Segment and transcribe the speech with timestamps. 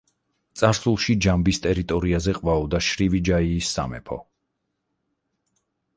[0.61, 4.19] წარსულში, ჯამბის ტერიტორიაზე ყვაოდა შრივიჯაიის სამეფო.